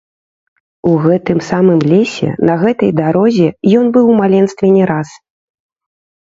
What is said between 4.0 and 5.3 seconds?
у маленстве не раз.